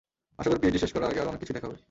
আশা 0.39 0.49
করি 0.49 0.59
পিএইচডি 0.61 0.79
শেষ 0.83 0.91
করার 0.95 1.07
আগে 1.11 1.19
আরও 1.21 1.29
অনেক 1.31 1.39
কিছুই 1.43 1.55
দেখা 1.57 1.67
হবে। 1.67 1.77